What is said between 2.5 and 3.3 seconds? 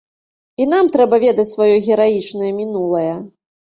мінулае.